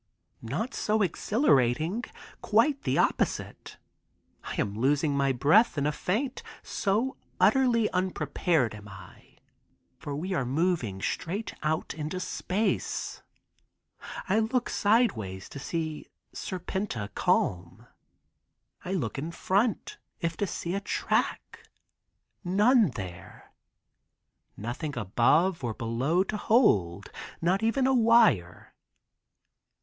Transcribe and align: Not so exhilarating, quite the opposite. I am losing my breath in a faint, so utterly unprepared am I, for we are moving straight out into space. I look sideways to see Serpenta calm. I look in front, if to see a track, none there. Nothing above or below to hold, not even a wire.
Not 0.41 0.73
so 0.73 1.03
exhilarating, 1.03 2.03
quite 2.41 2.85
the 2.85 2.97
opposite. 2.97 3.77
I 4.43 4.55
am 4.57 4.73
losing 4.73 5.15
my 5.15 5.31
breath 5.31 5.77
in 5.77 5.85
a 5.85 5.91
faint, 5.91 6.41
so 6.63 7.17
utterly 7.39 7.87
unprepared 7.91 8.73
am 8.73 8.87
I, 8.87 9.37
for 9.99 10.15
we 10.15 10.33
are 10.33 10.43
moving 10.43 11.03
straight 11.03 11.53
out 11.61 11.93
into 11.93 12.19
space. 12.19 13.21
I 14.27 14.39
look 14.39 14.69
sideways 14.69 15.47
to 15.49 15.59
see 15.59 16.07
Serpenta 16.33 17.13
calm. 17.13 17.85
I 18.83 18.93
look 18.93 19.19
in 19.19 19.29
front, 19.29 19.99
if 20.19 20.35
to 20.37 20.47
see 20.47 20.73
a 20.73 20.81
track, 20.81 21.59
none 22.43 22.87
there. 22.95 23.53
Nothing 24.57 24.97
above 24.97 25.63
or 25.63 25.75
below 25.75 26.23
to 26.23 26.37
hold, 26.37 27.11
not 27.39 27.61
even 27.61 27.85
a 27.85 27.93
wire. 27.93 28.73